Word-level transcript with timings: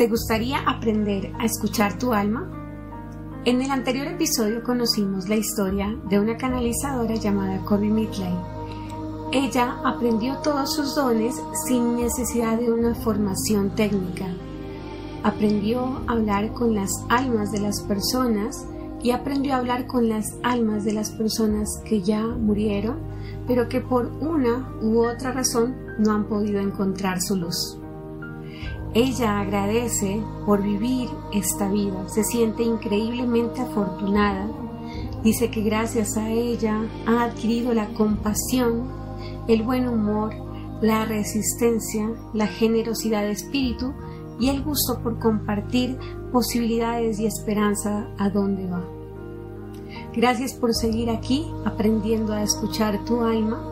¿Te 0.00 0.08
gustaría 0.08 0.60
aprender 0.60 1.30
a 1.38 1.44
escuchar 1.44 1.98
tu 1.98 2.14
alma? 2.14 2.50
En 3.44 3.60
el 3.60 3.70
anterior 3.70 4.06
episodio 4.06 4.62
conocimos 4.62 5.28
la 5.28 5.36
historia 5.36 5.94
de 6.08 6.18
una 6.18 6.38
canalizadora 6.38 7.16
llamada 7.16 7.60
Corby 7.66 7.90
Midley. 7.90 8.32
Ella 9.30 9.76
aprendió 9.84 10.38
todos 10.38 10.74
sus 10.74 10.94
dones 10.94 11.34
sin 11.66 11.96
necesidad 11.96 12.58
de 12.58 12.72
una 12.72 12.94
formación 12.94 13.74
técnica. 13.74 14.24
Aprendió 15.22 16.00
a 16.06 16.12
hablar 16.12 16.54
con 16.54 16.74
las 16.74 16.90
almas 17.10 17.52
de 17.52 17.60
las 17.60 17.82
personas 17.82 18.56
y 19.02 19.10
aprendió 19.10 19.52
a 19.52 19.58
hablar 19.58 19.86
con 19.86 20.08
las 20.08 20.24
almas 20.42 20.82
de 20.86 20.94
las 20.94 21.10
personas 21.10 21.68
que 21.84 22.00
ya 22.00 22.22
murieron, 22.22 23.00
pero 23.46 23.68
que 23.68 23.82
por 23.82 24.06
una 24.22 24.66
u 24.80 25.04
otra 25.04 25.32
razón 25.32 25.76
no 25.98 26.14
han 26.14 26.24
podido 26.24 26.58
encontrar 26.58 27.20
su 27.20 27.36
luz. 27.36 27.79
Ella 28.92 29.38
agradece 29.38 30.20
por 30.44 30.62
vivir 30.62 31.08
esta 31.32 31.68
vida, 31.68 32.08
se 32.08 32.24
siente 32.24 32.64
increíblemente 32.64 33.60
afortunada. 33.60 34.48
Dice 35.22 35.48
que 35.50 35.62
gracias 35.62 36.16
a 36.16 36.28
ella 36.28 36.88
ha 37.06 37.22
adquirido 37.22 37.72
la 37.72 37.86
compasión, 37.94 38.88
el 39.46 39.62
buen 39.62 39.88
humor, 39.88 40.34
la 40.80 41.04
resistencia, 41.04 42.10
la 42.32 42.48
generosidad 42.48 43.22
de 43.22 43.30
espíritu 43.30 43.92
y 44.40 44.48
el 44.48 44.64
gusto 44.64 45.00
por 45.02 45.20
compartir 45.20 45.96
posibilidades 46.32 47.20
y 47.20 47.26
esperanza 47.26 48.08
a 48.18 48.28
dónde 48.30 48.66
va. 48.66 48.82
Gracias 50.16 50.54
por 50.54 50.74
seguir 50.74 51.10
aquí 51.10 51.46
aprendiendo 51.64 52.32
a 52.32 52.42
escuchar 52.42 53.04
tu 53.04 53.20
alma. 53.20 53.62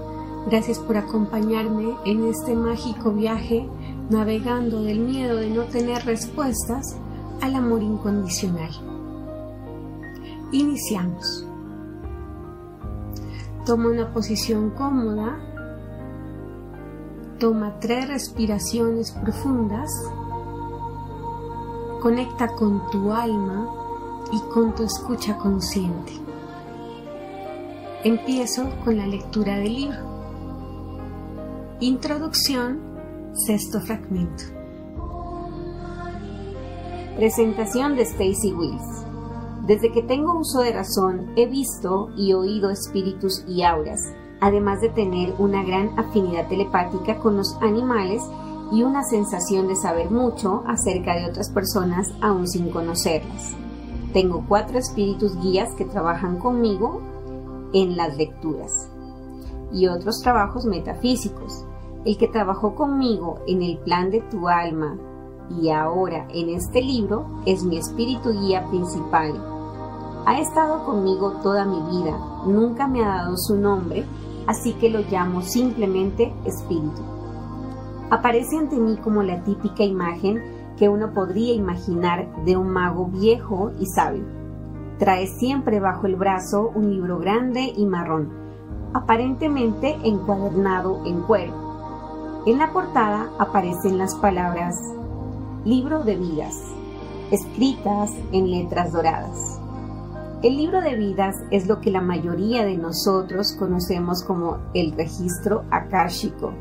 Gracias 0.49 0.79
por 0.79 0.97
acompañarme 0.97 1.97
en 2.05 2.25
este 2.25 2.55
mágico 2.55 3.13
viaje 3.13 3.69
navegando 4.11 4.83
del 4.83 5.01
miedo 5.01 5.37
de 5.37 5.51
no 5.51 5.65
tener 5.65 6.05
respuestas 6.05 6.97
al 7.41 7.55
amor 7.55 7.83
incondicional. 7.83 8.71
Iniciamos. 10.53 11.47
Toma 13.67 13.91
una 13.91 14.13
posición 14.13 14.71
cómoda. 14.71 15.39
Toma 17.39 17.79
tres 17.81 18.09
respiraciones 18.09 19.13
profundas. 19.13 19.91
Conecta 22.01 22.49
con 22.55 22.91
tu 22.91 23.13
alma 23.13 23.69
y 24.33 24.41
con 24.53 24.75
tu 24.75 24.85
escucha 24.85 25.37
consciente. 25.37 26.13
Empiezo 28.05 28.71
con 28.85 28.97
la 28.97 29.07
lectura 29.07 29.59
del 29.59 29.75
libro. 29.75 29.99
Introducción 31.81 32.88
Sexto 33.35 33.81
fragmento. 33.81 34.45
Presentación 37.17 37.95
de 37.95 38.03
Stacy 38.03 38.53
Wills. 38.53 39.05
Desde 39.67 39.93
que 39.93 40.03
tengo 40.03 40.39
uso 40.39 40.61
de 40.61 40.73
razón, 40.73 41.33
he 41.37 41.47
visto 41.47 42.11
y 42.17 42.33
oído 42.33 42.71
espíritus 42.71 43.45
y 43.47 43.63
auras, 43.63 44.01
además 44.41 44.81
de 44.81 44.89
tener 44.89 45.35
una 45.39 45.63
gran 45.63 45.99
afinidad 45.99 46.49
telepática 46.49 47.19
con 47.19 47.37
los 47.37 47.57
animales 47.61 48.23
y 48.73 48.83
una 48.83 49.03
sensación 49.05 49.69
de 49.69 49.77
saber 49.77 50.11
mucho 50.11 50.63
acerca 50.67 51.15
de 51.15 51.27
otras 51.27 51.51
personas 51.51 52.13
aún 52.21 52.49
sin 52.49 52.71
conocerlas. 52.71 53.55
Tengo 54.13 54.45
cuatro 54.49 54.79
espíritus 54.79 55.39
guías 55.41 55.69
que 55.75 55.85
trabajan 55.85 56.39
conmigo 56.39 57.03
en 57.73 57.97
las 57.97 58.17
lecturas 58.17 58.91
y 59.73 59.87
otros 59.87 60.21
trabajos 60.23 60.65
metafísicos. 60.65 61.65
El 62.09 62.17
que 62.17 62.27
trabajó 62.27 62.75
conmigo 62.75 63.41
en 63.47 63.61
el 63.61 63.77
plan 63.81 64.11
de 64.11 64.23
tu 64.31 64.49
alma 64.49 64.97
y 65.61 65.69
ahora 65.69 66.27
en 66.33 66.49
este 66.49 66.81
libro 66.81 67.27
es 67.45 67.63
mi 67.65 67.77
espíritu 67.77 68.31
guía 68.31 68.65
principal. 68.71 69.35
Ha 70.25 70.41
estado 70.41 70.87
conmigo 70.87 71.33
toda 71.43 71.67
mi 71.67 71.83
vida, 71.99 72.19
nunca 72.47 72.89
me 72.89 73.05
ha 73.05 73.09
dado 73.09 73.37
su 73.37 73.57
nombre, 73.57 74.07
así 74.47 74.73
que 74.73 74.89
lo 74.89 75.01
llamo 75.01 75.43
simplemente 75.43 76.33
espíritu. 76.47 77.03
Aparece 78.09 78.57
ante 78.57 78.77
mí 78.77 78.97
como 78.97 79.23
la 79.23 79.45
típica 79.45 79.85
imagen 79.85 80.41
que 80.79 80.89
uno 80.89 81.13
podría 81.13 81.53
imaginar 81.53 82.43
de 82.47 82.57
un 82.57 82.71
mago 82.71 83.09
viejo 83.09 83.73
y 83.79 83.85
sabio. 83.85 84.25
Trae 84.99 85.27
siempre 85.27 85.79
bajo 85.79 86.07
el 86.07 86.17
brazo 86.17 86.73
un 86.75 86.89
libro 86.89 87.19
grande 87.19 87.71
y 87.77 87.85
marrón, 87.85 88.33
aparentemente 88.95 89.99
encuadernado 90.05 91.05
en 91.05 91.21
cuero 91.21 91.68
en 92.51 92.57
la 92.57 92.73
portada 92.73 93.31
aparecen 93.39 93.99
las 93.99 94.15
palabras 94.15 94.75
Libro 95.67 96.03
de 96.03 96.17
Vidas, 96.17 96.55
escritas 97.31 98.11
en 98.33 98.51
letras 98.51 98.91
doradas. 98.91 99.61
El 100.43 100.57
libro 100.57 100.81
de 100.81 100.95
vidas 100.95 101.37
es 101.51 101.67
lo 101.67 101.83
que 101.83 101.91
la 101.91 102.01
mayoría 102.01 102.65
de 102.65 102.79
nosotros 102.79 103.55
conocemos 103.59 104.25
como 104.25 104.57
el 104.73 104.93
registro 104.93 105.65
akáshico. 105.71 106.55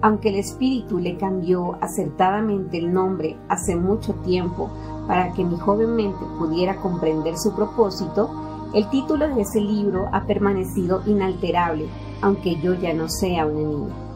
Aunque 0.00 0.30
el 0.30 0.36
espíritu 0.36 0.98
le 0.98 1.18
cambió 1.18 1.76
acertadamente 1.82 2.78
el 2.78 2.90
nombre 2.90 3.36
hace 3.50 3.76
mucho 3.76 4.14
tiempo 4.24 4.70
para 5.06 5.34
que 5.34 5.44
mi 5.44 5.58
joven 5.58 5.94
mente 5.94 6.24
pudiera 6.38 6.76
comprender 6.76 7.36
su 7.36 7.54
propósito, 7.54 8.30
el 8.72 8.88
título 8.88 9.28
de 9.28 9.42
ese 9.42 9.60
libro 9.60 10.08
ha 10.10 10.24
permanecido 10.24 11.02
inalterable, 11.04 11.86
aunque 12.22 12.58
yo 12.62 12.72
ya 12.72 12.94
no 12.94 13.10
sea 13.10 13.44
una 13.44 13.68
niña. 13.68 14.07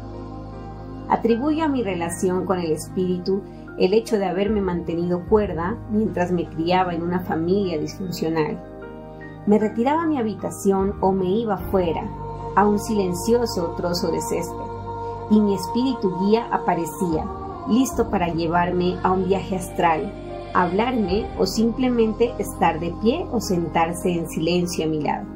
Atribuyo 1.12 1.66
a 1.66 1.68
mi 1.68 1.82
relación 1.82 2.46
con 2.46 2.58
el 2.58 2.72
espíritu 2.72 3.42
el 3.78 3.92
hecho 3.92 4.16
de 4.16 4.24
haberme 4.24 4.62
mantenido 4.62 5.28
cuerda 5.28 5.76
mientras 5.90 6.32
me 6.32 6.48
criaba 6.48 6.94
en 6.94 7.02
una 7.02 7.20
familia 7.20 7.78
disfuncional. 7.78 8.58
Me 9.44 9.58
retiraba 9.58 10.04
a 10.04 10.06
mi 10.06 10.16
habitación 10.16 10.94
o 11.02 11.12
me 11.12 11.26
iba 11.26 11.58
fuera, 11.70 12.10
a 12.56 12.66
un 12.66 12.78
silencioso 12.78 13.74
trozo 13.76 14.10
de 14.10 14.22
césped, 14.22 14.56
y 15.30 15.38
mi 15.38 15.54
espíritu 15.54 16.16
guía 16.20 16.46
aparecía, 16.50 17.26
listo 17.68 18.08
para 18.08 18.32
llevarme 18.32 18.96
a 19.02 19.12
un 19.12 19.28
viaje 19.28 19.56
astral, 19.56 20.10
hablarme 20.54 21.26
o 21.38 21.44
simplemente 21.44 22.32
estar 22.38 22.80
de 22.80 22.90
pie 23.02 23.26
o 23.30 23.38
sentarse 23.38 24.10
en 24.12 24.30
silencio 24.30 24.86
a 24.86 24.88
mi 24.88 25.02
lado. 25.02 25.26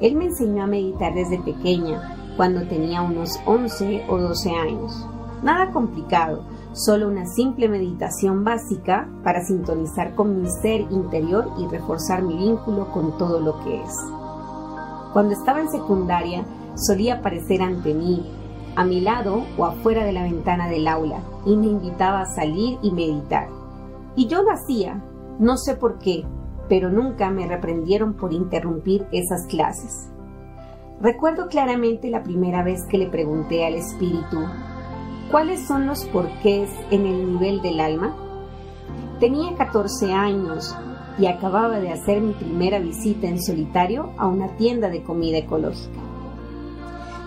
Él 0.00 0.16
me 0.16 0.24
enseñó 0.24 0.64
a 0.64 0.66
meditar 0.66 1.14
desde 1.14 1.38
pequeña 1.38 2.15
cuando 2.36 2.66
tenía 2.66 3.02
unos 3.02 3.38
11 3.46 4.04
o 4.08 4.18
12 4.18 4.50
años. 4.50 5.06
Nada 5.42 5.70
complicado, 5.70 6.44
solo 6.72 7.08
una 7.08 7.26
simple 7.26 7.68
meditación 7.68 8.44
básica 8.44 9.08
para 9.22 9.44
sintonizar 9.44 10.14
con 10.14 10.42
mi 10.42 10.48
ser 10.48 10.82
interior 10.90 11.50
y 11.58 11.66
reforzar 11.66 12.22
mi 12.22 12.36
vínculo 12.36 12.90
con 12.92 13.16
todo 13.18 13.40
lo 13.40 13.62
que 13.62 13.82
es. 13.82 13.92
Cuando 15.12 15.32
estaba 15.32 15.60
en 15.60 15.70
secundaria, 15.70 16.44
solía 16.74 17.16
aparecer 17.16 17.62
ante 17.62 17.94
mí, 17.94 18.30
a 18.76 18.84
mi 18.84 19.00
lado 19.00 19.44
o 19.56 19.64
afuera 19.64 20.04
de 20.04 20.12
la 20.12 20.22
ventana 20.22 20.68
del 20.68 20.86
aula, 20.88 21.20
y 21.46 21.56
me 21.56 21.68
invitaba 21.68 22.20
a 22.20 22.34
salir 22.34 22.78
y 22.82 22.90
meditar. 22.90 23.48
Y 24.14 24.26
yo 24.26 24.42
lo 24.42 24.50
hacía, 24.50 25.02
no 25.38 25.56
sé 25.56 25.74
por 25.74 25.98
qué, 25.98 26.24
pero 26.68 26.90
nunca 26.90 27.30
me 27.30 27.46
reprendieron 27.46 28.14
por 28.14 28.32
interrumpir 28.32 29.06
esas 29.12 29.46
clases. 29.46 30.10
Recuerdo 31.00 31.48
claramente 31.48 32.08
la 32.08 32.22
primera 32.22 32.62
vez 32.62 32.86
que 32.86 32.96
le 32.96 33.06
pregunté 33.06 33.66
al 33.66 33.74
espíritu, 33.74 34.46
¿cuáles 35.30 35.66
son 35.66 35.86
los 35.86 36.06
porqués 36.06 36.70
en 36.90 37.04
el 37.06 37.32
nivel 37.32 37.60
del 37.60 37.80
alma? 37.80 38.16
Tenía 39.20 39.54
14 39.56 40.14
años 40.14 40.74
y 41.18 41.26
acababa 41.26 41.80
de 41.80 41.92
hacer 41.92 42.22
mi 42.22 42.32
primera 42.32 42.78
visita 42.78 43.26
en 43.26 43.42
solitario 43.42 44.14
a 44.16 44.26
una 44.26 44.56
tienda 44.56 44.88
de 44.88 45.02
comida 45.02 45.36
ecológica. 45.36 46.00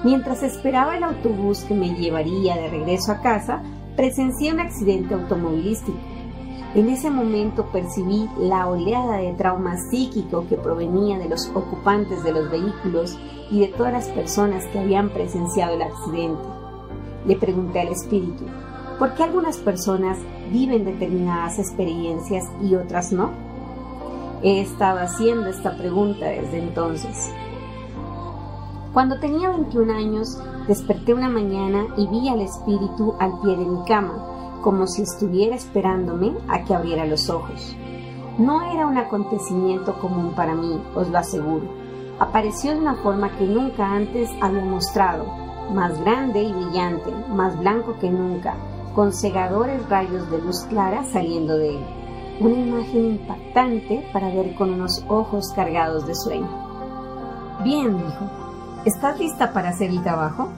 Mientras 0.04 0.42
esperaba 0.42 0.98
el 0.98 1.04
autobús 1.04 1.60
que 1.62 1.76
me 1.76 1.94
llevaría 1.94 2.56
de 2.56 2.70
regreso 2.70 3.12
a 3.12 3.22
casa, 3.22 3.62
presencié 3.96 4.52
un 4.52 4.62
accidente 4.62 5.14
automovilístico 5.14 6.09
en 6.76 6.88
ese 6.88 7.10
momento 7.10 7.66
percibí 7.72 8.30
la 8.38 8.68
oleada 8.68 9.18
de 9.18 9.34
trauma 9.34 9.76
psíquico 9.78 10.46
que 10.48 10.56
provenía 10.56 11.18
de 11.18 11.28
los 11.28 11.50
ocupantes 11.56 12.24
de 12.24 12.32
los 12.32 12.52
vehículos 12.52 13.18
y 13.50 13.62
de 13.62 13.68
todas 13.70 13.92
las 13.92 14.08
personas 14.10 14.66
que 14.68 14.78
habían 14.78 15.10
presenciado 15.10 15.74
el 15.74 15.82
accidente. 15.82 16.44
Le 17.26 17.36
pregunté 17.38 17.80
al 17.82 17.88
espíritu, 17.88 18.46
¿por 19.00 19.16
qué 19.16 19.24
algunas 19.24 19.58
personas 19.58 20.20
viven 20.52 20.86
determinadas 20.86 21.58
experiencias 21.58 22.46
y 22.62 22.76
otras 22.76 23.12
no? 23.12 23.32
He 24.44 24.62
estado 24.62 25.00
haciendo 25.00 25.50
esta 25.50 25.76
pregunta 25.76 26.28
desde 26.28 26.60
entonces. 26.60 27.32
Cuando 28.94 29.20
tenía 29.20 29.50
21 29.50 29.92
años, 29.92 30.40
desperté 30.68 31.16
una 31.16 31.30
mañana 31.30 31.88
y 31.98 32.06
vi 32.08 32.30
al 32.30 32.42
espíritu 32.42 33.16
al 33.20 33.40
pie 33.42 33.58
de 33.58 33.66
mi 33.66 33.84
cama 33.86 34.40
como 34.62 34.88
si 34.88 35.04
estuviera 35.04 35.56
esperándome 35.56 36.34
a 36.48 36.64
que 36.64 36.74
abriera 36.74 37.06
los 37.06 37.30
ojos. 37.30 37.76
No 38.38 38.62
era 38.72 38.88
un 38.88 38.98
acontecimiento 38.98 40.00
común 40.00 40.34
para 40.34 40.56
mí, 40.56 40.82
os 40.96 41.10
lo 41.10 41.18
aseguro. 41.18 41.68
Apareció 42.20 42.72
de 42.72 42.80
una 42.80 42.96
forma 42.96 43.30
que 43.38 43.46
nunca 43.46 43.86
antes 43.86 44.30
había 44.42 44.64
mostrado, 44.64 45.26
más 45.74 46.00
grande 46.02 46.44
y 46.44 46.52
brillante, 46.52 47.12
más 47.30 47.58
blanco 47.60 47.96
que 48.00 48.10
nunca, 48.10 48.56
con 48.96 49.14
cegadores 49.14 49.88
rayos 49.90 50.30
de 50.32 50.42
luz 50.42 50.62
clara 50.70 51.04
saliendo 51.04 51.58
de 51.58 51.76
él. 51.76 51.86
Una 52.40 52.56
imagen 52.56 53.06
impactante 53.06 54.06
para 54.14 54.30
ver 54.30 54.56
con 54.56 54.74
unos 54.74 55.04
ojos 55.08 55.52
cargados 55.56 56.08
de 56.08 56.16
sueño. 56.16 56.50
Bien, 57.64 57.98
dijo, 57.98 58.26
¿estás 58.86 59.20
lista 59.20 59.52
para 59.52 59.70
hacer 59.70 59.90
el 59.90 60.02
trabajo? 60.02 60.50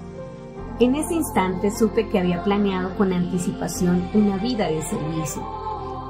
En 0.81 0.95
ese 0.95 1.13
instante 1.13 1.69
supe 1.69 2.09
que 2.09 2.17
había 2.17 2.43
planeado 2.43 2.97
con 2.97 3.13
anticipación 3.13 4.09
una 4.15 4.37
vida 4.37 4.65
de 4.65 4.81
servicio. 4.81 5.43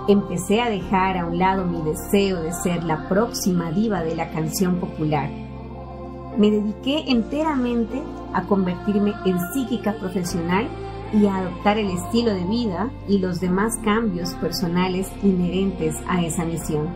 Empecé 0.07 0.62
a 0.62 0.69
dejar 0.69 1.18
a 1.18 1.25
un 1.25 1.38
lado 1.38 1.65
mi 1.65 1.81
deseo 1.81 2.41
de 2.41 2.53
ser 2.53 2.85
la 2.85 3.09
próxima 3.09 3.69
diva 3.73 4.01
de 4.01 4.15
la 4.15 4.31
canción 4.31 4.77
popular. 4.77 5.29
Me 6.38 6.50
dediqué 6.50 7.03
enteramente 7.12 8.01
a 8.33 8.44
convertirme 8.44 9.12
en 9.25 9.38
psíquica 9.51 9.91
profesional 10.00 10.69
y 11.12 11.25
a 11.25 11.35
adoptar 11.35 11.77
el 11.77 11.89
estilo 11.89 12.33
de 12.33 12.45
vida 12.45 12.89
y 13.09 13.18
los 13.18 13.41
demás 13.41 13.77
cambios 13.83 14.35
personales 14.35 15.12
inherentes 15.21 15.97
a 16.07 16.21
esa 16.21 16.45
misión. 16.45 16.88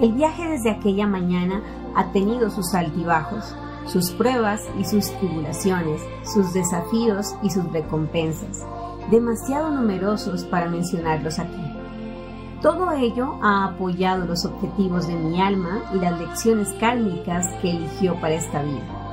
El 0.00 0.12
viaje 0.12 0.48
desde 0.48 0.70
aquella 0.70 1.08
mañana 1.08 1.60
ha 1.96 2.12
tenido 2.12 2.50
sus 2.50 2.72
altibajos, 2.72 3.56
sus 3.86 4.10
pruebas 4.10 4.62
y 4.78 4.84
sus 4.84 5.10
tribulaciones, 5.18 6.02
sus 6.24 6.52
desafíos 6.52 7.34
y 7.42 7.50
sus 7.50 7.70
recompensas, 7.72 8.66
demasiado 9.10 9.70
numerosos 9.70 10.44
para 10.44 10.68
mencionarlos 10.68 11.38
aquí. 11.38 11.72
Todo 12.62 12.92
ello 12.92 13.38
ha 13.42 13.64
apoyado 13.66 14.26
los 14.26 14.44
objetivos 14.44 15.06
de 15.06 15.14
mi 15.14 15.40
alma 15.40 15.82
y 15.94 15.98
las 15.98 16.18
lecciones 16.18 16.72
kármicas 16.80 17.46
que 17.62 17.70
eligió 17.70 18.20
para 18.20 18.34
esta 18.34 18.62
vida. 18.62 19.06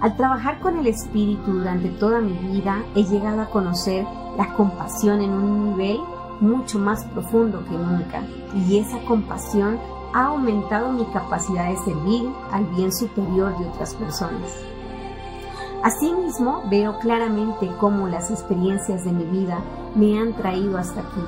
Al 0.00 0.16
trabajar 0.16 0.60
con 0.60 0.78
el 0.78 0.86
espíritu 0.86 1.52
durante 1.52 1.88
toda 1.88 2.20
mi 2.20 2.34
vida 2.34 2.84
he 2.94 3.02
llegado 3.02 3.40
a 3.40 3.50
conocer 3.50 4.06
la 4.36 4.54
compasión 4.54 5.20
en 5.20 5.32
un 5.32 5.70
nivel 5.70 5.98
mucho 6.40 6.78
más 6.78 7.04
profundo 7.06 7.64
que 7.64 7.76
nunca 7.76 8.22
y 8.54 8.78
esa 8.78 9.00
compasión 9.06 9.78
ha 10.14 10.26
aumentado 10.26 10.92
mi 10.92 11.04
capacidad 11.06 11.68
de 11.68 11.76
servir 11.78 12.30
al 12.50 12.64
bien 12.66 12.92
superior 12.92 13.56
de 13.58 13.66
otras 13.66 13.94
personas. 13.94 14.52
Asimismo, 15.82 16.62
veo 16.68 16.98
claramente 16.98 17.70
cómo 17.78 18.08
las 18.08 18.30
experiencias 18.30 19.04
de 19.04 19.12
mi 19.12 19.24
vida 19.24 19.60
me 19.94 20.18
han 20.18 20.34
traído 20.34 20.76
hasta 20.76 21.00
aquí. 21.00 21.24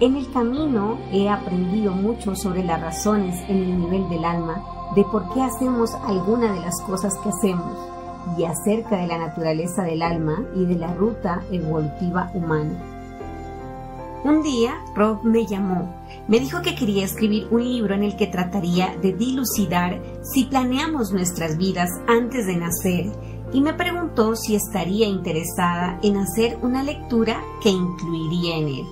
En 0.00 0.16
el 0.16 0.32
camino 0.32 0.98
he 1.12 1.28
aprendido 1.28 1.92
mucho 1.92 2.34
sobre 2.34 2.64
las 2.64 2.80
razones 2.80 3.38
en 3.48 3.56
el 3.58 3.78
nivel 3.78 4.08
del 4.08 4.24
alma 4.24 4.62
de 4.96 5.04
por 5.04 5.32
qué 5.32 5.42
hacemos 5.42 5.94
alguna 6.06 6.52
de 6.52 6.60
las 6.60 6.80
cosas 6.82 7.16
que 7.18 7.28
hacemos 7.28 7.78
y 8.36 8.44
acerca 8.44 8.96
de 8.96 9.06
la 9.06 9.18
naturaleza 9.18 9.84
del 9.84 10.02
alma 10.02 10.44
y 10.56 10.64
de 10.66 10.76
la 10.76 10.92
ruta 10.94 11.42
evolutiva 11.50 12.30
humana. 12.34 12.91
Un 14.24 14.42
día 14.42 14.84
Rob 14.94 15.24
me 15.24 15.46
llamó, 15.46 15.94
me 16.28 16.38
dijo 16.38 16.62
que 16.62 16.74
quería 16.74 17.04
escribir 17.04 17.48
un 17.50 17.64
libro 17.64 17.94
en 17.94 18.04
el 18.04 18.16
que 18.16 18.28
trataría 18.28 18.96
de 19.02 19.12
dilucidar 19.12 20.00
si 20.22 20.44
planeamos 20.44 21.12
nuestras 21.12 21.56
vidas 21.56 21.90
antes 22.06 22.46
de 22.46 22.56
nacer 22.56 23.12
y 23.52 23.60
me 23.60 23.74
preguntó 23.74 24.36
si 24.36 24.54
estaría 24.54 25.06
interesada 25.06 25.98
en 26.02 26.16
hacer 26.16 26.58
una 26.62 26.82
lectura 26.82 27.42
que 27.62 27.70
incluiría 27.70 28.56
en 28.56 28.68
él. 28.68 28.86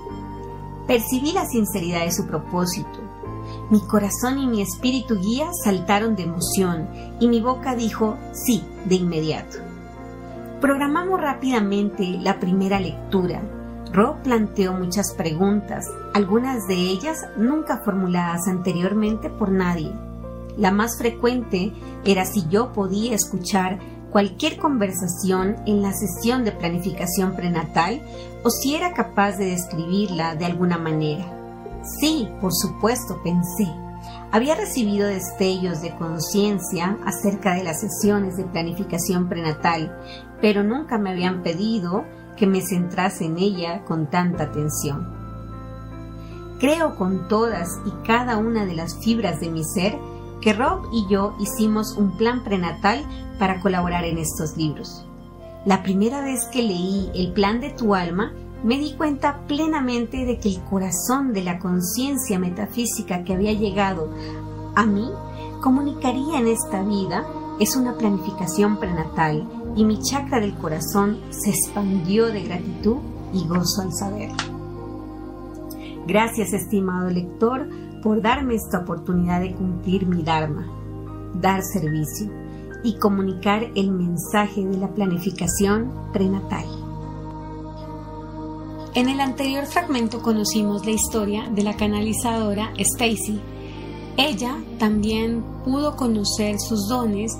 Percibí 0.86 1.32
la 1.32 1.46
sinceridad 1.46 2.04
de 2.04 2.12
su 2.12 2.26
propósito 2.26 3.10
mi 3.70 3.80
corazón 3.80 4.38
y 4.38 4.46
mi 4.48 4.62
espíritu 4.62 5.16
guía 5.16 5.50
saltaron 5.64 6.16
de 6.16 6.24
emoción 6.24 6.88
y 7.20 7.28
mi 7.28 7.40
boca 7.40 7.76
dijo 7.76 8.16
sí 8.32 8.64
de 8.84 8.96
inmediato. 8.96 9.58
Programamos 10.60 11.20
rápidamente 11.20 12.18
la 12.20 12.40
primera 12.40 12.80
lectura. 12.80 13.40
Rob 13.92 14.22
planteó 14.22 14.72
muchas 14.72 15.12
preguntas, 15.14 15.84
algunas 16.14 16.68
de 16.68 16.74
ellas 16.74 17.18
nunca 17.36 17.78
formuladas 17.84 18.46
anteriormente 18.46 19.30
por 19.30 19.50
nadie. 19.50 19.92
La 20.56 20.70
más 20.70 20.96
frecuente 20.96 21.72
era 22.04 22.24
si 22.24 22.46
yo 22.48 22.72
podía 22.72 23.14
escuchar 23.16 23.80
cualquier 24.12 24.58
conversación 24.58 25.56
en 25.66 25.82
la 25.82 25.92
sesión 25.92 26.44
de 26.44 26.52
planificación 26.52 27.34
prenatal 27.34 28.00
o 28.44 28.50
si 28.50 28.76
era 28.76 28.92
capaz 28.92 29.38
de 29.38 29.46
describirla 29.46 30.36
de 30.36 30.44
alguna 30.44 30.78
manera. 30.78 31.24
Sí, 31.98 32.28
por 32.40 32.52
supuesto, 32.54 33.20
pensé. 33.24 33.72
Había 34.32 34.54
recibido 34.54 35.08
destellos 35.08 35.82
de 35.82 35.94
conciencia 35.96 36.96
acerca 37.04 37.54
de 37.54 37.64
las 37.64 37.80
sesiones 37.80 38.36
de 38.36 38.44
planificación 38.44 39.28
prenatal, 39.28 39.98
pero 40.40 40.62
nunca 40.62 40.98
me 40.98 41.10
habían 41.10 41.42
pedido 41.42 42.04
que 42.36 42.46
me 42.46 42.60
centrase 42.62 43.24
en 43.24 43.38
ella 43.38 43.84
con 43.84 44.08
tanta 44.08 44.44
atención. 44.44 45.08
Creo 46.58 46.96
con 46.96 47.28
todas 47.28 47.78
y 47.86 48.06
cada 48.06 48.36
una 48.36 48.66
de 48.66 48.74
las 48.74 48.98
fibras 49.02 49.40
de 49.40 49.50
mi 49.50 49.64
ser 49.64 49.96
que 50.40 50.52
Rob 50.52 50.88
y 50.92 51.06
yo 51.08 51.34
hicimos 51.38 51.96
un 51.96 52.16
plan 52.16 52.44
prenatal 52.44 53.04
para 53.38 53.60
colaborar 53.60 54.04
en 54.04 54.18
estos 54.18 54.56
libros. 54.56 55.04
La 55.64 55.82
primera 55.82 56.22
vez 56.22 56.46
que 56.52 56.62
leí 56.62 57.10
El 57.14 57.32
plan 57.32 57.60
de 57.60 57.70
tu 57.70 57.94
alma, 57.94 58.32
me 58.62 58.78
di 58.78 58.94
cuenta 58.94 59.40
plenamente 59.46 60.24
de 60.24 60.38
que 60.38 60.48
el 60.50 60.60
corazón 60.64 61.32
de 61.32 61.42
la 61.42 61.58
conciencia 61.58 62.38
metafísica 62.38 63.24
que 63.24 63.34
había 63.34 63.52
llegado 63.52 64.10
a 64.74 64.84
mí 64.84 65.10
comunicaría 65.62 66.38
en 66.38 66.48
esta 66.48 66.82
vida 66.82 67.26
es 67.58 67.76
una 67.76 67.94
planificación 67.94 68.78
prenatal 68.78 69.46
y 69.76 69.84
mi 69.84 69.98
chakra 70.00 70.40
del 70.40 70.54
corazón 70.54 71.18
se 71.30 71.50
expandió 71.50 72.26
de 72.26 72.42
gratitud 72.42 72.98
y 73.32 73.46
gozo 73.46 73.82
al 73.82 73.92
saber. 73.92 74.30
Gracias, 76.06 76.52
estimado 76.52 77.10
lector, 77.10 77.68
por 78.02 78.22
darme 78.22 78.54
esta 78.54 78.80
oportunidad 78.80 79.40
de 79.40 79.54
cumplir 79.54 80.06
mi 80.06 80.22
Dharma, 80.22 80.66
dar 81.34 81.62
servicio 81.62 82.30
y 82.82 82.94
comunicar 82.98 83.62
el 83.74 83.90
mensaje 83.92 84.64
de 84.64 84.78
la 84.78 84.88
planificación 84.88 85.92
prenatal. 86.12 86.64
En 88.94 89.08
el 89.08 89.20
anterior 89.20 89.66
fragmento 89.66 90.20
conocimos 90.20 90.84
la 90.84 90.90
historia 90.90 91.48
de 91.48 91.62
la 91.62 91.76
canalizadora 91.76 92.72
Stacy. 92.76 93.40
Ella 94.16 94.56
también 94.78 95.44
pudo 95.64 95.94
conocer 95.94 96.58
sus 96.58 96.88
dones 96.88 97.32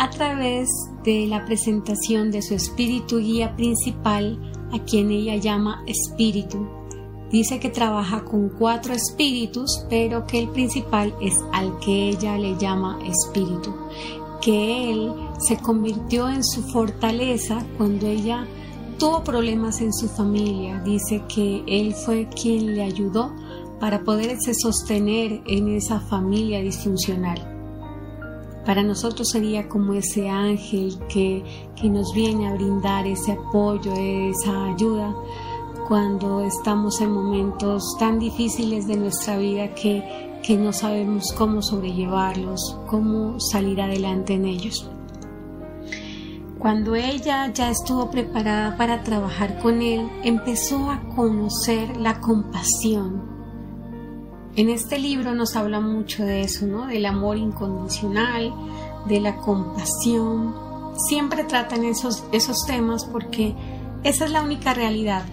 a 0.00 0.08
través 0.08 0.66
de 1.04 1.26
la 1.26 1.44
presentación 1.44 2.30
de 2.30 2.40
su 2.40 2.54
espíritu 2.54 3.18
guía 3.18 3.54
principal, 3.54 4.40
a 4.72 4.82
quien 4.82 5.10
ella 5.10 5.36
llama 5.36 5.84
espíritu. 5.86 6.66
Dice 7.30 7.60
que 7.60 7.68
trabaja 7.68 8.24
con 8.24 8.48
cuatro 8.48 8.94
espíritus, 8.94 9.84
pero 9.90 10.26
que 10.26 10.38
el 10.38 10.48
principal 10.48 11.14
es 11.20 11.34
al 11.52 11.78
que 11.80 12.08
ella 12.08 12.38
le 12.38 12.56
llama 12.56 12.98
espíritu, 13.06 13.74
que 14.40 14.90
él 14.90 15.12
se 15.46 15.58
convirtió 15.58 16.30
en 16.30 16.44
su 16.44 16.62
fortaleza 16.62 17.62
cuando 17.76 18.06
ella 18.06 18.46
tuvo 18.98 19.22
problemas 19.22 19.82
en 19.82 19.92
su 19.92 20.08
familia. 20.08 20.80
Dice 20.80 21.22
que 21.28 21.62
él 21.66 21.92
fue 21.92 22.26
quien 22.28 22.74
le 22.74 22.84
ayudó 22.84 23.34
para 23.78 24.02
poderse 24.02 24.54
sostener 24.54 25.42
en 25.46 25.68
esa 25.76 26.00
familia 26.00 26.62
disfuncional. 26.62 27.59
Para 28.64 28.82
nosotros 28.82 29.28
sería 29.30 29.68
como 29.68 29.94
ese 29.94 30.28
ángel 30.28 30.98
que, 31.08 31.42
que 31.74 31.88
nos 31.88 32.12
viene 32.14 32.48
a 32.48 32.54
brindar 32.54 33.06
ese 33.06 33.32
apoyo, 33.32 33.92
esa 33.92 34.66
ayuda 34.72 35.14
cuando 35.90 36.42
estamos 36.42 37.00
en 37.00 37.10
momentos 37.10 37.96
tan 37.98 38.20
difíciles 38.20 38.86
de 38.86 38.96
nuestra 38.96 39.38
vida 39.38 39.74
que, 39.74 40.38
que 40.40 40.56
no 40.56 40.72
sabemos 40.72 41.32
cómo 41.36 41.62
sobrellevarlos, 41.62 42.78
cómo 42.86 43.40
salir 43.40 43.80
adelante 43.80 44.34
en 44.34 44.44
ellos. 44.44 44.88
Cuando 46.60 46.94
ella 46.94 47.52
ya 47.52 47.70
estuvo 47.70 48.08
preparada 48.08 48.76
para 48.76 49.02
trabajar 49.02 49.58
con 49.60 49.82
él, 49.82 50.08
empezó 50.22 50.90
a 50.90 51.00
conocer 51.16 51.96
la 51.96 52.20
compasión. 52.20 53.39
En 54.56 54.68
este 54.68 54.98
libro 54.98 55.34
nos 55.34 55.54
habla 55.54 55.80
mucho 55.80 56.24
de 56.24 56.42
eso, 56.42 56.66
¿no? 56.66 56.86
Del 56.86 57.06
amor 57.06 57.36
incondicional, 57.36 58.52
de 59.06 59.20
la 59.20 59.36
compasión. 59.36 60.54
Siempre 61.08 61.44
tratan 61.44 61.84
esos, 61.84 62.24
esos 62.32 62.64
temas 62.66 63.04
porque 63.04 63.54
esa 64.02 64.24
es 64.24 64.32
la 64.32 64.42
única 64.42 64.74
realidad. 64.74 65.24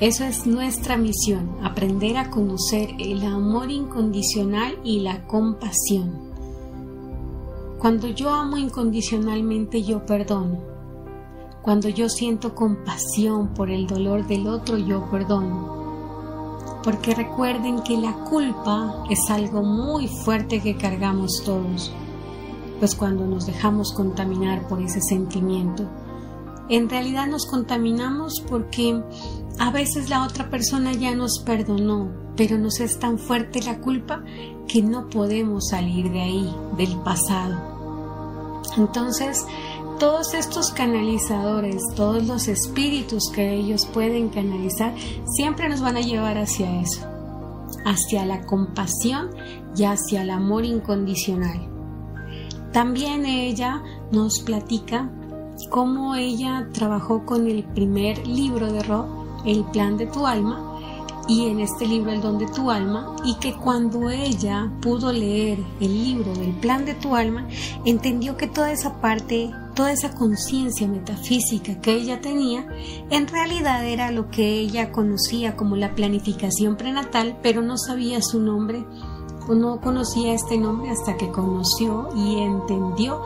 Eso 0.00 0.24
es 0.24 0.46
nuestra 0.46 0.96
misión, 0.96 1.58
aprender 1.62 2.16
a 2.16 2.30
conocer 2.30 2.90
el 2.98 3.22
amor 3.24 3.70
incondicional 3.70 4.78
y 4.82 5.00
la 5.00 5.26
compasión. 5.26 6.32
Cuando 7.78 8.08
yo 8.08 8.30
amo 8.30 8.56
incondicionalmente, 8.56 9.82
yo 9.82 10.06
perdono. 10.06 10.60
Cuando 11.62 11.88
yo 11.88 12.08
siento 12.08 12.54
compasión 12.54 13.54
por 13.54 13.70
el 13.70 13.86
dolor 13.86 14.26
del 14.26 14.48
otro, 14.48 14.78
yo 14.78 15.08
perdono. 15.10 15.81
Porque 16.82 17.14
recuerden 17.14 17.82
que 17.82 17.96
la 17.96 18.12
culpa 18.12 19.04
es 19.08 19.30
algo 19.30 19.62
muy 19.62 20.08
fuerte 20.08 20.60
que 20.60 20.76
cargamos 20.76 21.42
todos, 21.44 21.92
pues 22.80 22.94
cuando 22.94 23.24
nos 23.24 23.46
dejamos 23.46 23.92
contaminar 23.92 24.66
por 24.66 24.80
ese 24.80 25.00
sentimiento, 25.00 25.88
en 26.68 26.88
realidad 26.88 27.26
nos 27.26 27.46
contaminamos 27.46 28.40
porque 28.48 29.00
a 29.58 29.70
veces 29.70 30.08
la 30.08 30.24
otra 30.24 30.50
persona 30.50 30.92
ya 30.92 31.14
nos 31.14 31.38
perdonó, 31.40 32.10
pero 32.36 32.58
nos 32.58 32.80
es 32.80 32.98
tan 32.98 33.18
fuerte 33.18 33.62
la 33.62 33.78
culpa 33.78 34.24
que 34.66 34.82
no 34.82 35.08
podemos 35.08 35.68
salir 35.68 36.10
de 36.10 36.20
ahí, 36.20 36.56
del 36.76 36.96
pasado. 37.02 37.72
Entonces, 38.76 39.46
todos 40.02 40.34
estos 40.34 40.72
canalizadores, 40.72 41.80
todos 41.94 42.26
los 42.26 42.48
espíritus 42.48 43.30
que 43.32 43.54
ellos 43.54 43.86
pueden 43.86 44.30
canalizar, 44.30 44.92
siempre 45.36 45.68
nos 45.68 45.80
van 45.80 45.96
a 45.96 46.00
llevar 46.00 46.38
hacia 46.38 46.80
eso, 46.80 47.06
hacia 47.84 48.26
la 48.26 48.44
compasión 48.44 49.30
y 49.76 49.84
hacia 49.84 50.22
el 50.22 50.30
amor 50.30 50.64
incondicional. 50.64 51.68
También 52.72 53.26
ella 53.26 53.80
nos 54.10 54.40
platica 54.40 55.08
cómo 55.70 56.16
ella 56.16 56.68
trabajó 56.72 57.24
con 57.24 57.46
el 57.46 57.62
primer 57.62 58.26
libro 58.26 58.72
de 58.72 58.82
Rob, 58.82 59.06
El 59.46 59.62
plan 59.66 59.98
de 59.98 60.08
tu 60.08 60.26
alma, 60.26 60.71
y 61.28 61.46
en 61.46 61.60
este 61.60 61.86
libro 61.86 62.12
El 62.12 62.20
don 62.20 62.38
de 62.38 62.46
tu 62.46 62.70
alma, 62.70 63.14
y 63.24 63.36
que 63.36 63.54
cuando 63.54 64.10
ella 64.10 64.70
pudo 64.80 65.12
leer 65.12 65.58
el 65.80 66.04
libro 66.04 66.32
del 66.34 66.52
plan 66.52 66.84
de 66.84 66.94
tu 66.94 67.14
alma, 67.14 67.46
entendió 67.84 68.36
que 68.36 68.46
toda 68.46 68.72
esa 68.72 69.00
parte, 69.00 69.50
toda 69.74 69.92
esa 69.92 70.14
conciencia 70.14 70.88
metafísica 70.88 71.80
que 71.80 71.94
ella 71.94 72.20
tenía, 72.20 72.66
en 73.10 73.28
realidad 73.28 73.86
era 73.86 74.10
lo 74.10 74.30
que 74.30 74.58
ella 74.58 74.92
conocía 74.92 75.56
como 75.56 75.76
la 75.76 75.94
planificación 75.94 76.76
prenatal, 76.76 77.38
pero 77.42 77.62
no 77.62 77.78
sabía 77.78 78.20
su 78.20 78.40
nombre, 78.40 78.84
o 79.48 79.54
no 79.54 79.80
conocía 79.80 80.34
este 80.34 80.56
nombre 80.56 80.90
hasta 80.90 81.16
que 81.16 81.30
conoció 81.30 82.08
y 82.14 82.38
entendió 82.38 83.20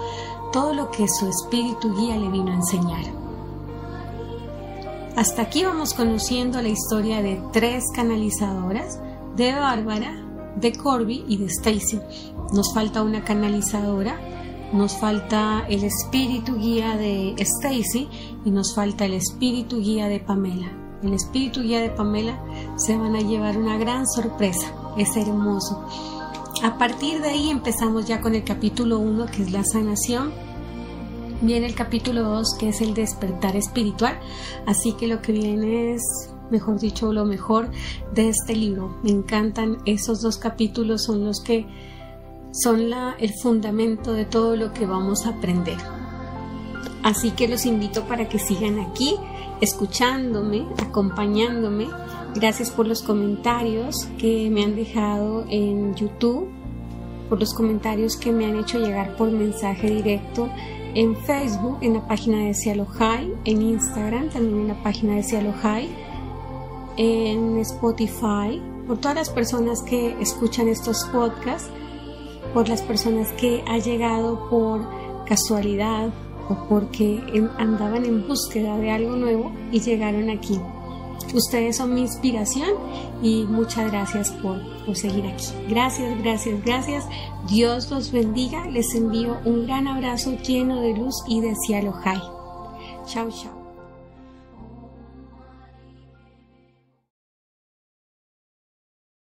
todo 0.53 0.73
lo 0.73 0.91
que 0.91 1.07
su 1.09 1.29
espíritu 1.29 1.95
guía 1.95 2.17
le 2.17 2.29
vino 2.31 2.51
a 2.51 2.55
enseñar. 2.55 3.26
Hasta 5.17 5.41
aquí 5.41 5.65
vamos 5.65 5.95
conociendo 5.95 6.61
la 6.61 6.69
historia 6.69 7.23
de 7.23 7.41
tres 7.51 7.85
canalizadoras, 7.95 9.01
de 9.35 9.55
Bárbara, 9.55 10.15
de 10.57 10.75
Corby 10.75 11.25
y 11.27 11.39
de 11.39 11.47
Stacy. 11.47 11.99
Nos 12.53 12.75
falta 12.75 13.03
una 13.03 13.25
canalizadora, 13.25 14.21
nos 14.75 14.99
falta 14.99 15.65
el 15.71 15.85
espíritu 15.85 16.59
guía 16.59 16.99
de 16.99 17.35
Stacy 17.39 18.11
y 18.45 18.51
nos 18.51 18.75
falta 18.75 19.07
el 19.07 19.15
espíritu 19.15 19.81
guía 19.81 20.09
de 20.09 20.21
Pamela. 20.21 20.71
El 21.03 21.15
espíritu 21.15 21.63
guía 21.63 21.81
de 21.81 21.89
Pamela 21.89 22.39
se 22.77 22.99
van 22.99 23.17
a 23.17 23.21
llevar 23.21 23.57
una 23.57 23.79
gran 23.79 24.07
sorpresa, 24.07 24.71
es 24.99 25.17
hermoso. 25.17 25.83
A 26.63 26.77
partir 26.77 27.23
de 27.23 27.31
ahí 27.31 27.49
empezamos 27.49 28.05
ya 28.05 28.21
con 28.21 28.35
el 28.35 28.45
capítulo 28.45 28.99
1 28.99 29.27
que 29.27 29.45
es 29.45 29.51
la 29.51 29.65
sanación 29.65 30.31
Viene 31.43 31.67
el 31.67 31.75
capítulo 31.75 32.23
2 32.23 32.57
que 32.59 32.71
es 32.71 32.81
el 32.81 32.95
despertar 32.95 33.57
espiritual, 33.57 34.19
así 34.65 34.95
que 34.95 35.07
lo 35.07 35.21
que 35.21 35.33
viene 35.33 35.93
es, 35.93 36.03
mejor 36.51 36.81
dicho, 36.81 37.13
lo 37.13 37.27
mejor 37.27 37.71
de 38.15 38.31
este 38.31 38.57
libro. 38.57 38.97
Me 39.03 39.11
encantan 39.11 39.77
esos 39.85 40.23
dos 40.23 40.39
capítulos, 40.39 41.05
son 41.05 41.27
los 41.27 41.43
que 41.43 41.67
son 42.53 42.91
el 43.19 43.35
fundamento 43.35 44.15
de 44.15 44.25
todo 44.25 44.57
lo 44.57 44.73
que 44.73 44.87
vamos 44.87 45.27
a 45.27 45.31
aprender. 45.31 45.77
Así 47.03 47.33
que 47.33 47.49
los 47.49 47.67
invito 47.67 48.05
para 48.05 48.31
que 48.31 48.39
sigan 48.39 48.79
aquí, 48.79 49.15
escuchándome, 49.61 50.67
acompañándome. 50.83 51.89
Gracias 52.35 52.71
por 52.71 52.87
los 52.87 53.03
comentarios 53.03 54.09
que 54.19 54.49
me 54.49 54.65
han 54.65 54.75
dejado 54.75 55.45
en 55.51 55.95
YouTube, 55.95 56.49
por 57.29 57.39
los 57.39 57.53
comentarios 57.53 58.17
que 58.17 58.33
me 58.33 58.47
han 58.47 58.57
hecho 58.57 58.79
llegar 58.79 59.17
por 59.17 59.31
mensaje 59.31 59.91
directo 59.91 60.49
en 60.97 61.15
Facebook, 61.15 61.77
en 61.83 61.93
la 61.93 62.09
página 62.09 62.39
de 62.39 62.55
Cielo 62.55 62.87
High, 62.87 63.31
en 63.45 63.61
Instagram, 63.61 64.31
también 64.31 64.61
en 64.63 64.69
la 64.69 64.83
página 64.83 65.17
de 65.17 65.23
Cielo 65.23 65.53
High, 65.61 65.91
en 66.97 67.59
Spotify, 67.59 68.63
por 68.87 68.97
todas 68.99 69.15
las 69.15 69.29
personas 69.29 69.83
que 69.83 70.19
escuchan 70.23 70.69
estos 70.69 71.05
podcasts, 71.13 71.69
por 72.55 72.71
las 72.71 72.81
personas 72.81 73.31
que 73.33 73.63
ha 73.69 73.77
llegado 73.77 74.49
por 74.49 74.89
casualidad 75.27 76.09
o 76.49 76.67
porque 76.67 77.21
andaban 77.59 78.07
en 78.07 78.27
búsqueda 78.27 78.79
de 78.79 78.91
algo 78.91 79.17
nuevo 79.17 79.53
y 79.71 79.81
llegaron 79.81 80.31
aquí. 80.31 80.59
Ustedes 81.35 81.77
son 81.77 81.95
mi 81.95 82.03
inspiración 82.03 82.71
y 83.23 83.45
muchas 83.45 83.91
gracias 83.91 84.31
por, 84.31 84.61
seguir 84.95 85.27
aquí. 85.27 85.47
Gracias, 85.69 86.17
gracias, 86.23 86.65
gracias. 86.65 87.05
Dios 87.49 87.91
los 87.91 88.13
bendiga. 88.13 88.67
Les 88.67 88.95
envío 88.95 89.39
un 89.45 89.67
gran 89.67 89.89
abrazo 89.89 90.37
lleno 90.39 90.81
de 90.81 90.95
luz 90.95 91.15
y 91.27 91.41
de 91.41 91.55
cielo 91.67 91.93
high. 91.93 92.23
Chao, 93.07 93.31
chao. 93.31 93.56